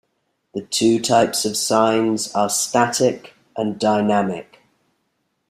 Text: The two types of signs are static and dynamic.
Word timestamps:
The 0.55 0.63
two 0.63 0.99
types 0.99 1.45
of 1.45 1.55
signs 1.55 2.33
are 2.33 2.49
static 2.49 3.35
and 3.55 3.79
dynamic. 3.79 4.59